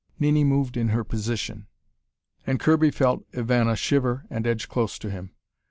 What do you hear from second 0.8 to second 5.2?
her position, and Kirby felt Ivana shiver and edge close to